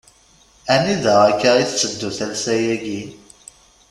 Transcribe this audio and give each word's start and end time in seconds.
Anida 0.73 1.13
akka 1.29 1.49
i 1.57 1.65
tetteddu 1.69 2.09
talsa-agi.? 2.17 3.01